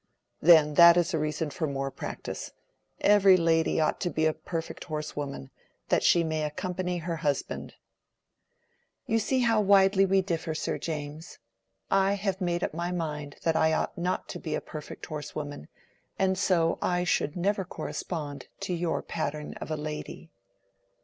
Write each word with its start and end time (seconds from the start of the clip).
"Then 0.41 0.73
that 0.73 0.97
is 0.97 1.13
a 1.13 1.19
reason 1.19 1.51
for 1.51 1.67
more 1.67 1.91
practice. 1.91 2.53
Every 3.01 3.37
lady 3.37 3.79
ought 3.79 4.01
to 4.01 4.09
be 4.09 4.25
a 4.25 4.33
perfect 4.33 4.85
horsewoman, 4.85 5.51
that 5.89 6.01
she 6.01 6.23
may 6.23 6.41
accompany 6.43 6.97
her 6.97 7.17
husband." 7.17 7.75
"You 9.05 9.19
see 9.19 9.41
how 9.41 9.61
widely 9.61 10.07
we 10.07 10.23
differ, 10.23 10.55
Sir 10.55 10.79
James. 10.79 11.37
I 11.91 12.13
have 12.13 12.41
made 12.41 12.63
up 12.63 12.73
my 12.73 12.91
mind 12.91 13.35
that 13.43 13.55
I 13.55 13.73
ought 13.73 13.95
not 13.95 14.27
to 14.29 14.39
be 14.39 14.55
a 14.55 14.59
perfect 14.59 15.05
horsewoman, 15.05 15.67
and 16.17 16.35
so 16.35 16.79
I 16.81 17.03
should 17.03 17.35
never 17.35 17.63
correspond 17.63 18.47
to 18.61 18.73
your 18.73 19.03
pattern 19.03 19.53
of 19.61 19.69
a 19.69 19.77
lady." 19.77 20.31